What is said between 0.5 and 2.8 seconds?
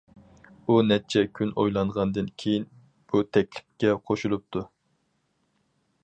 ئۇ نەچچە كۈن ئويلانغاندىن كېيىن،